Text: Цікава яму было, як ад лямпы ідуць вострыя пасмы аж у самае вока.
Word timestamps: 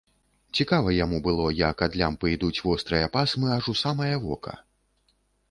Цікава 0.59 0.93
яму 0.95 1.19
было, 1.27 1.45
як 1.59 1.83
ад 1.87 1.97
лямпы 2.03 2.33
ідуць 2.37 2.63
вострыя 2.69 3.11
пасмы 3.19 3.53
аж 3.59 3.63
у 3.75 3.77
самае 3.83 4.13
вока. 4.27 4.57